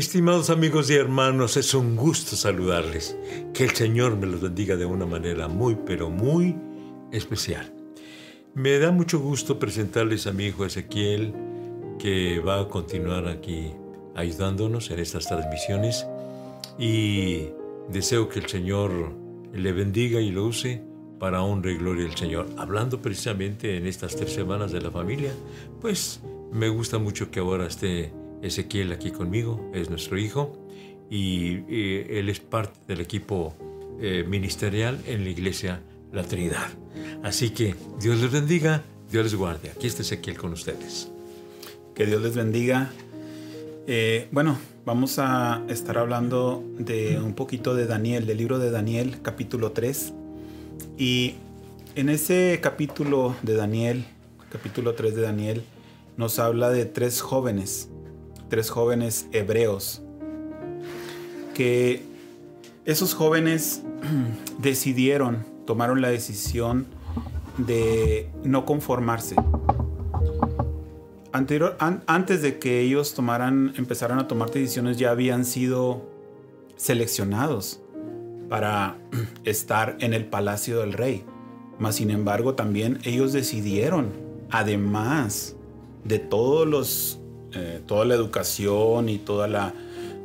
[0.00, 3.18] Estimados amigos y hermanos, es un gusto saludarles.
[3.52, 6.56] Que el Señor me los bendiga de una manera muy, pero muy
[7.12, 7.70] especial.
[8.54, 11.34] Me da mucho gusto presentarles a mi hijo Ezequiel,
[11.98, 13.72] que va a continuar aquí
[14.14, 16.06] ayudándonos en estas transmisiones
[16.78, 17.50] y
[17.90, 19.12] deseo que el Señor
[19.52, 20.82] le bendiga y lo use
[21.18, 22.46] para honra y gloria del Señor.
[22.56, 25.34] Hablando precisamente en estas tres semanas de la familia,
[25.78, 26.22] pues
[26.52, 30.56] me gusta mucho que ahora esté Ezequiel aquí conmigo, es nuestro hijo,
[31.10, 31.64] y,
[32.18, 33.54] él es parte del equipo
[34.00, 35.80] eh, ministerial en la iglesia
[36.12, 36.68] La Trinidad.
[37.22, 39.70] Así que Dios les bendiga, Dios les guarde.
[39.70, 41.10] Aquí está Ezequiel con ustedes.
[41.94, 42.92] Que Dios les bendiga.
[43.86, 49.18] Eh, bueno, vamos a estar hablando de un poquito de Daniel, del libro de Daniel,
[49.22, 50.12] capítulo 3.
[50.96, 51.34] Y
[51.96, 54.04] en ese capítulo de Daniel,
[54.50, 55.62] capítulo 3 de Daniel,
[56.16, 57.88] nos habla de tres jóvenes
[58.50, 60.02] tres jóvenes hebreos,
[61.54, 62.02] que
[62.84, 63.82] esos jóvenes
[64.58, 66.86] decidieron, tomaron la decisión
[67.56, 69.36] de no conformarse.
[71.32, 76.02] Anterior, antes de que ellos tomaran, empezaran a tomar decisiones, ya habían sido
[76.76, 77.80] seleccionados
[78.48, 78.98] para
[79.44, 81.24] estar en el palacio del rey.
[81.78, 84.10] Mas, sin embargo, también ellos decidieron,
[84.50, 85.54] además
[86.04, 87.19] de todos los
[87.54, 89.74] eh, toda la educación y toda la,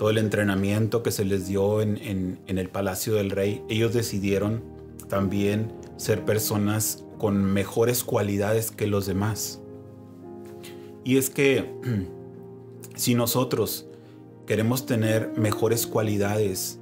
[0.00, 4.62] todo el entrenamiento que se les dio en, el Palacio del Rey, ellos decidieron
[5.08, 9.60] también ser personas con mejores cualidades que los demás.
[11.04, 11.70] Y es que
[12.96, 13.86] si nosotros
[14.46, 16.80] queremos tener mejores cualidades,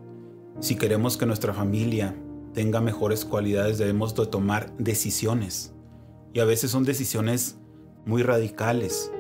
[0.61, 2.15] si queremos que nuestra familia
[2.55, 5.73] tenga mejores cualidades, debemos de tomar decisiones.
[6.33, 7.57] Y a veces son decisiones
[8.07, 9.11] muy radicales,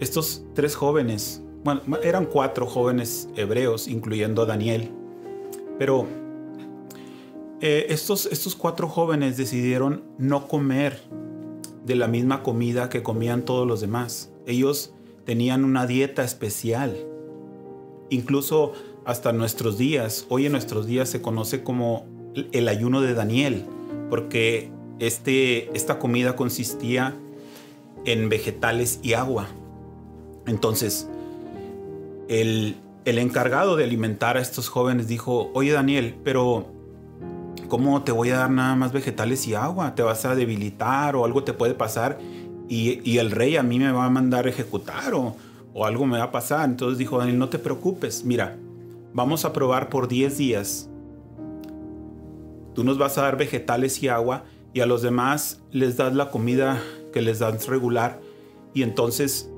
[0.00, 4.90] estos tres jóvenes, bueno, eran cuatro jóvenes hebreos, incluyendo a Daniel,
[5.78, 6.06] pero
[7.60, 11.00] eh, estos, estos cuatro jóvenes decidieron no comer
[11.84, 14.32] de la misma comida que comían todos los demás.
[14.46, 14.94] Ellos
[15.24, 16.96] tenían una dieta especial.
[18.08, 18.72] Incluso
[19.04, 22.06] hasta nuestros días, hoy en nuestros días se conoce como
[22.52, 23.64] el ayuno de Daniel,
[24.08, 27.14] porque este, esta comida consistía
[28.06, 29.48] en vegetales y agua.
[30.50, 31.08] Entonces,
[32.28, 36.66] el, encargado de alimentar a estos jóvenes dijo, oye Daniel, pero
[37.68, 39.94] ¿cómo te voy a dar nada más vegetales y agua?
[39.94, 42.18] ¿Te vas a debilitar o algo te puede pasar?
[42.68, 45.36] Y, el rey a mí me va a mandar ejecutar o,
[45.72, 46.68] o, algo me va a pasar.
[46.68, 48.56] Entonces dijo Daniel, no te preocupes, mira,
[49.12, 50.88] vamos a probar por 10 días.
[52.74, 56.30] Tú nos vas a dar vegetales y agua y a los demás les das la
[56.30, 58.20] comida que les das regular
[58.72, 59.49] y entonces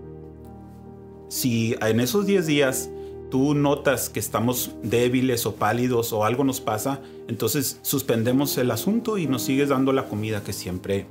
[1.32, 2.91] si en esos 10 días
[3.31, 9.16] tú notas que estamos débiles o pálidos o algo nos pasa, entonces suspendemos el asunto
[9.16, 11.06] y nos sigues dando la comida que siempre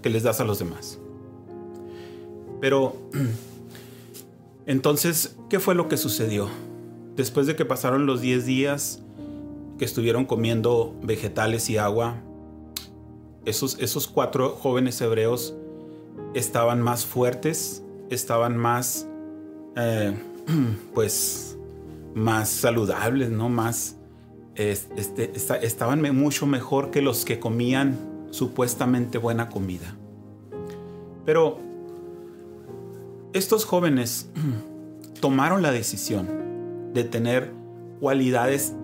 [0.00, 0.98] que les das a los demás.
[2.62, 2.96] Pero
[4.66, 6.48] entonces, ¿qué fue lo que sucedió?
[7.14, 9.02] Después de que pasaron los 10 días
[9.78, 12.22] que estuvieron comiendo vegetales y agua,
[13.44, 15.54] esos, esos cuatro jóvenes hebreos
[16.32, 19.06] estaban más fuertes, estaban más
[19.76, 20.14] eh,
[20.94, 21.56] pues
[22.14, 23.48] más saludables, ¿no?
[23.48, 23.96] Más,
[24.54, 27.96] este, estaban mucho mejor que los que comían
[28.30, 29.96] supuestamente buena comida.
[31.24, 31.58] Pero
[33.32, 34.30] estos jóvenes
[35.20, 36.28] tomaron la decisión
[36.94, 37.52] de tener
[38.00, 38.74] cualidades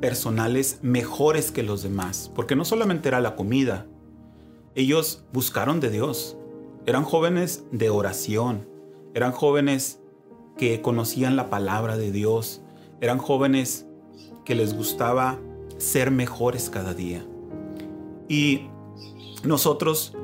[0.00, 3.86] personales mejores que los demás, porque no solamente era la comida,
[4.74, 6.36] ellos buscaron de Dios,
[6.86, 8.66] eran jóvenes de oración,
[9.14, 10.00] eran jóvenes
[10.56, 12.60] que conocían la palabra de Dios.
[13.00, 13.86] Eran jóvenes
[14.44, 15.38] que les gustaba
[15.78, 17.24] ser mejores cada día.
[18.28, 18.62] Y
[19.44, 20.14] nosotros,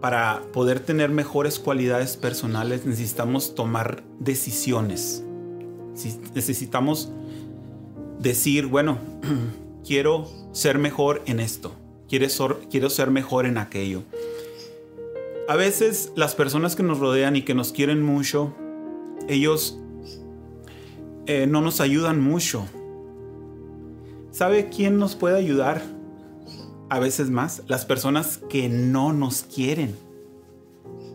[0.00, 5.24] para poder tener mejores cualidades personales, necesitamos tomar decisiones.
[6.34, 7.10] Necesitamos
[8.20, 8.98] decir, bueno,
[9.86, 11.72] quiero ser mejor en esto,
[12.08, 14.02] quiero ser mejor en aquello.
[15.48, 18.54] A veces las personas que nos rodean y que nos quieren mucho,
[19.28, 19.78] ellos
[21.26, 22.66] eh, no nos ayudan mucho.
[24.30, 25.82] ¿Sabe quién nos puede ayudar?
[26.88, 29.96] A veces más, las personas que no nos quieren.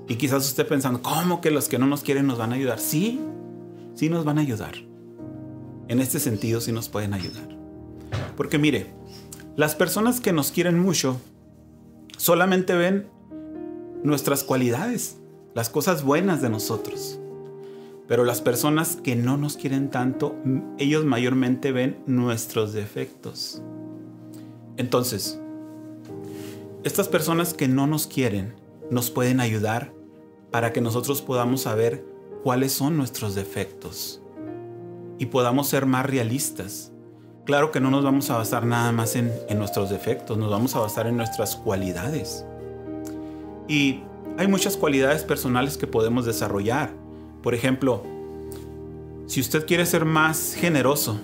[0.10, 2.80] Y quizás usted pensando, ¿cómo que los que no nos quieren nos van a ayudar?
[2.80, 3.20] Sí,
[3.96, 4.76] sí nos van a ayudar.
[5.88, 7.58] En este sentido sí nos pueden ayudar.
[8.36, 8.88] Porque mire,
[9.56, 11.20] las personas que nos quieren mucho
[12.18, 13.08] solamente ven
[14.04, 15.18] nuestras cualidades,
[15.54, 17.20] las cosas buenas de nosotros.
[18.08, 20.36] Pero las personas que no nos quieren tanto,
[20.78, 23.62] ellos mayormente ven nuestros defectos.
[24.78, 25.40] Entonces,
[26.84, 28.54] estas personas que no nos quieren
[28.90, 29.92] nos pueden ayudar
[30.52, 32.06] para que nosotros podamos saber
[32.44, 34.22] cuáles son nuestros defectos
[35.20, 36.92] y podamos ser más realistas.
[37.46, 40.80] Claro que no nos vamos a basar nada más en, nuestros defectos, nos vamos a
[40.80, 42.46] basar en nuestras cualidades.
[43.68, 44.02] Y
[44.38, 46.94] hay muchas cualidades personales que podemos desarrollar.
[47.42, 48.04] Por ejemplo,
[49.26, 51.20] si usted quiere ser más generoso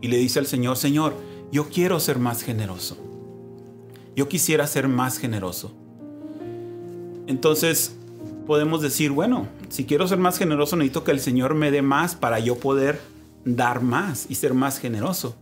[0.00, 1.14] y le dice al Señor, Señor,
[1.50, 2.96] yo quiero ser más generoso.
[4.14, 5.72] Yo quisiera ser más generoso.
[7.26, 7.96] Entonces
[8.46, 12.16] podemos decir, bueno, si quiero ser más generoso necesito que el Señor me dé más
[12.16, 13.00] para yo poder
[13.44, 15.36] dar más y ser más generoso.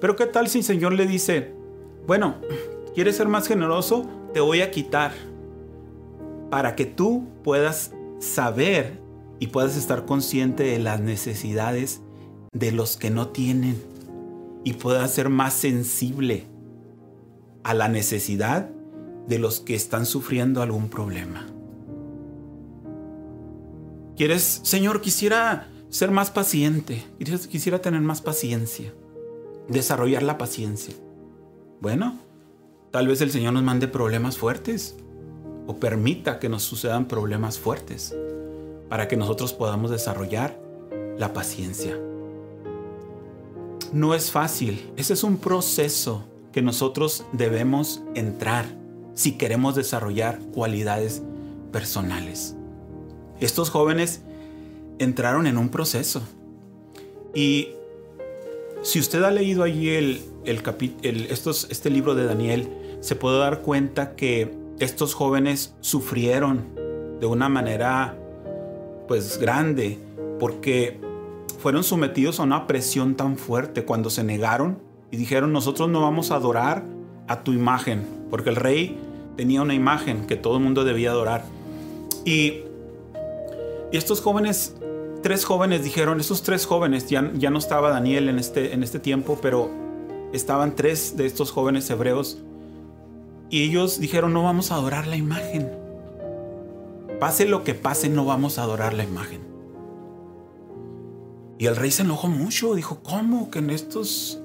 [0.00, 1.52] Pero ¿qué tal si el Señor le dice,
[2.06, 2.36] bueno,
[2.94, 4.08] ¿quieres ser más generoso?
[4.32, 5.12] Te voy a quitar
[6.50, 9.00] para que tú puedas saber
[9.38, 12.00] y puedas estar consciente de las necesidades
[12.52, 13.80] de los que no tienen
[14.64, 16.46] y puedas ser más sensible
[17.62, 18.70] a la necesidad
[19.26, 21.46] de los que están sufriendo algún problema.
[24.16, 27.04] ¿Quieres, Señor, quisiera ser más paciente,
[27.50, 28.92] quisiera tener más paciencia,
[29.68, 30.94] desarrollar la paciencia?
[31.80, 32.18] Bueno,
[32.90, 34.96] tal vez el Señor nos mande problemas fuertes
[35.68, 38.16] o permita que nos sucedan problemas fuertes
[38.88, 40.58] para que nosotros podamos desarrollar
[41.18, 41.96] la paciencia.
[43.92, 48.64] No es fácil, ese es un proceso que nosotros debemos entrar
[49.12, 51.22] si queremos desarrollar cualidades
[51.70, 52.56] personales.
[53.38, 54.22] Estos jóvenes
[54.98, 56.22] entraron en un proceso.
[57.34, 57.68] Y
[58.82, 62.68] si usted ha leído allí el, el, estos, este libro de Daniel,
[63.00, 66.66] se puede dar cuenta que estos jóvenes sufrieron
[67.20, 68.16] de una manera
[69.06, 69.98] pues grande
[70.38, 71.00] porque
[71.58, 74.78] fueron sometidos a una presión tan fuerte cuando se negaron
[75.10, 76.84] y dijeron nosotros no vamos a adorar
[77.26, 78.98] a tu imagen porque el rey
[79.36, 81.44] tenía una imagen que todo el mundo debía adorar
[82.24, 82.64] y
[83.92, 84.74] estos jóvenes,
[85.22, 88.98] tres jóvenes dijeron, esos tres jóvenes, ya, ya no estaba Daniel en este, en este
[88.98, 89.70] tiempo, pero
[90.32, 92.38] estaban tres de estos jóvenes hebreos.
[93.50, 95.70] Y ellos dijeron, no vamos a adorar la imagen.
[97.18, 99.40] Pase lo que pase, no vamos a adorar la imagen.
[101.58, 104.40] Y el rey se enojó mucho, dijo, ¿cómo que en estos...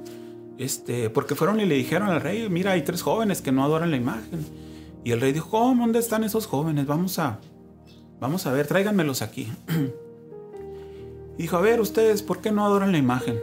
[0.58, 3.92] Este, porque fueron y le dijeron al rey, mira, hay tres jóvenes que no adoran
[3.92, 4.46] la imagen.
[5.04, 5.84] Y el rey dijo, ¿cómo?
[5.84, 6.86] ¿Dónde están esos jóvenes?
[6.86, 7.40] Vamos a,
[8.24, 9.52] Vamos a ver, tráiganmelos aquí.
[11.38, 13.38] dijo, a ver, ustedes, ¿por qué no adoran la imagen?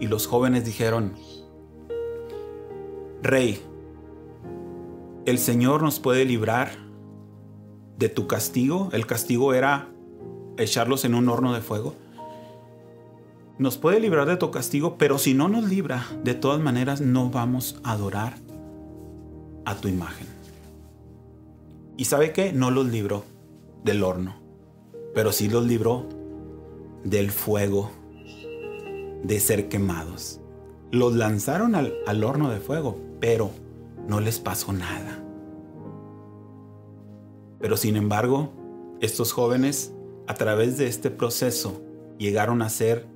[0.00, 1.14] Y los jóvenes dijeron,
[3.22, 3.62] Rey,
[5.26, 6.70] el Señor nos puede librar
[7.98, 8.88] de tu castigo.
[8.92, 9.88] El castigo era
[10.56, 11.94] echarlos en un horno de fuego.
[13.58, 17.30] Nos puede librar de tu castigo, pero si no nos libra, de todas maneras no
[17.30, 18.34] vamos a adorar
[19.64, 20.28] a tu imagen.
[21.96, 22.52] ¿Y sabe qué?
[22.52, 23.24] No los libró
[23.82, 24.36] del horno,
[25.12, 26.06] pero sí los libró
[27.02, 27.90] del fuego
[29.24, 30.40] de ser quemados.
[30.92, 33.50] Los lanzaron al, al horno de fuego, pero
[34.08, 35.22] no les pasó nada.
[37.58, 38.52] Pero sin embargo,
[39.00, 39.92] estos jóvenes,
[40.26, 41.80] a través de este proceso,
[42.18, 43.06] llegaron a ser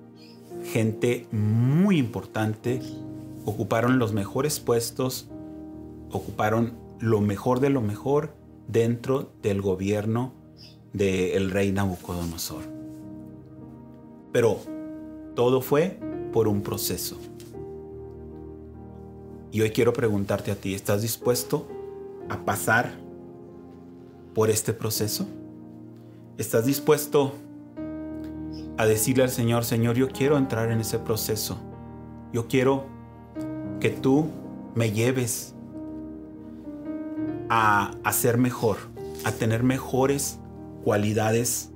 [0.64, 2.80] gente muy importante,
[3.44, 5.28] ocuparon los mejores puestos,
[6.10, 8.34] ocuparon lo mejor de lo mejor
[8.68, 10.32] dentro del gobierno
[10.92, 12.62] del rey Nabucodonosor.
[14.32, 14.58] Pero
[15.34, 15.98] todo fue
[16.32, 17.16] por un proceso.
[19.52, 21.66] Y hoy quiero preguntarte a ti, ¿estás dispuesto
[22.28, 22.92] a pasar
[24.32, 25.26] por este proceso?
[26.38, 27.34] ¿Estás dispuesto
[28.78, 31.58] a decirle al Señor, Señor, yo quiero entrar en ese proceso?
[32.32, 32.84] Yo quiero
[33.80, 34.28] que tú
[34.76, 35.52] me lleves
[37.48, 38.76] a, a ser mejor,
[39.24, 40.38] a tener mejores
[40.84, 41.72] cualidades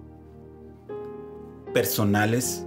[1.73, 2.65] personales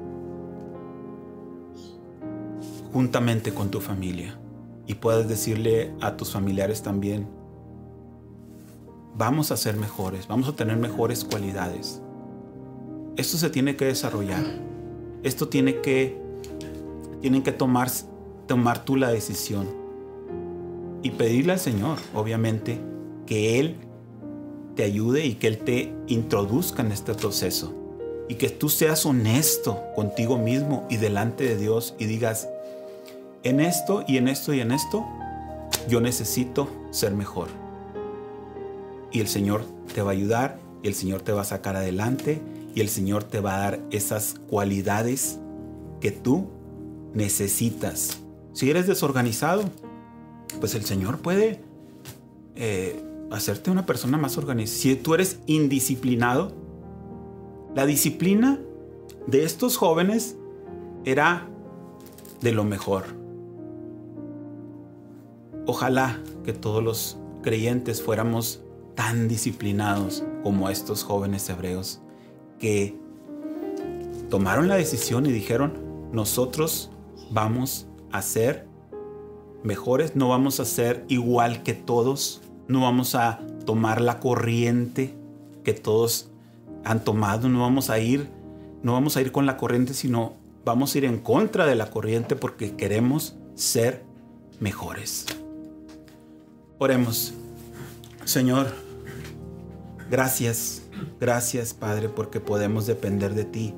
[2.91, 4.37] juntamente con tu familia
[4.87, 7.27] y puedes decirle a tus familiares también,
[9.15, 12.01] vamos a ser mejores, vamos a tener mejores cualidades.
[13.17, 14.45] Esto se tiene que desarrollar.
[15.23, 16.17] Esto tiene que,
[17.21, 17.89] tienen que tomar,
[18.47, 19.67] tomar tú la decisión
[21.03, 22.79] y pedirle al Señor, obviamente,
[23.25, 23.75] que Él
[24.75, 27.73] te ayude y que Él te introduzca en este proceso.
[28.29, 32.49] Y que tú seas honesto contigo mismo y delante de Dios y digas,
[33.43, 35.05] en esto y en esto y en esto,
[35.87, 37.47] yo necesito ser mejor.
[39.11, 39.63] Y el Señor
[39.93, 42.41] te va a ayudar y el Señor te va a sacar adelante
[42.75, 45.39] y el Señor te va a dar esas cualidades
[46.01, 46.47] que tú
[47.13, 48.19] necesitas.
[48.53, 49.63] Si eres desorganizado,
[50.59, 51.61] pues el Señor puede
[52.55, 54.79] eh, hacerte una persona más organizada.
[54.79, 56.53] Si tú eres indisciplinado,
[57.75, 58.59] la disciplina
[59.27, 60.35] de estos jóvenes
[61.05, 61.47] era
[62.41, 63.05] de lo mejor.
[65.67, 68.61] Ojalá que todos los creyentes fuéramos
[68.95, 72.01] tan disciplinados como estos jóvenes hebreos
[72.57, 72.97] que
[74.29, 75.73] tomaron la decisión y dijeron,
[76.11, 76.89] nosotros
[77.31, 78.65] vamos a ser
[79.63, 85.15] mejores, no vamos a ser igual que todos, no vamos a tomar la corriente
[85.63, 86.31] que todos
[86.85, 88.29] han tomado, no vamos a ir,
[88.83, 90.33] no vamos a ir con la corriente, sino
[90.63, 94.03] vamos a ir en contra de la corriente porque queremos ser
[94.59, 95.25] mejores.
[96.79, 97.33] Oremos.
[98.23, 98.67] Señor,
[100.11, 100.83] gracias,
[101.19, 103.73] gracias Padre, porque podemos depender de ti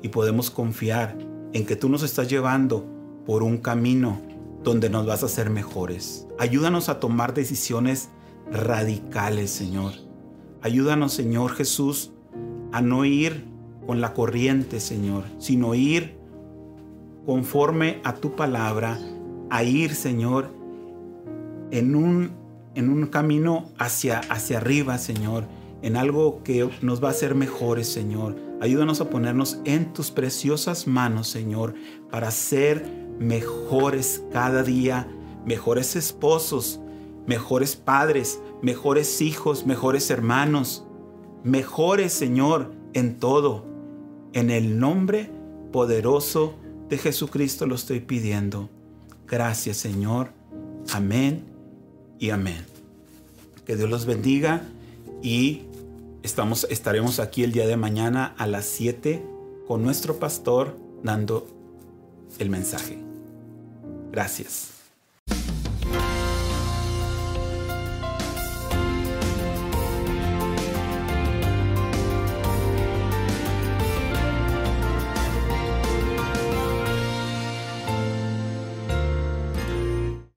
[0.00, 1.16] y podemos confiar
[1.52, 2.86] en que tú nos estás llevando
[3.26, 4.20] por un camino
[4.62, 6.28] donde nos vas a hacer mejores.
[6.38, 8.10] Ayúdanos a tomar decisiones
[8.52, 9.94] radicales, Señor.
[10.62, 12.12] Ayúdanos, Señor Jesús,
[12.70, 13.44] a no ir
[13.88, 16.16] con la corriente, Señor, sino ir
[17.26, 19.00] conforme a tu palabra,
[19.50, 20.59] a ir, Señor,
[21.70, 22.32] en un,
[22.74, 25.44] en un camino hacia, hacia arriba, Señor,
[25.82, 28.36] en algo que nos va a hacer mejores, Señor.
[28.60, 31.74] Ayúdanos a ponernos en tus preciosas manos, Señor,
[32.10, 32.84] para ser
[33.18, 35.08] mejores cada día,
[35.46, 36.80] mejores esposos,
[37.26, 40.84] mejores padres, mejores hijos, mejores hermanos,
[41.44, 43.64] mejores Señor en todo.
[44.32, 45.30] En el nombre
[45.72, 46.54] poderoso
[46.88, 48.68] de Jesucristo lo estoy pidiendo.
[49.26, 50.32] Gracias Señor.
[50.92, 51.49] Amén
[52.20, 52.64] y amén.
[53.66, 54.62] Que Dios los bendiga
[55.22, 55.62] y
[56.22, 59.24] estamos, estaremos aquí el día de mañana a las 7
[59.66, 61.48] con nuestro pastor dando
[62.38, 62.98] el mensaje.
[64.12, 64.79] Gracias.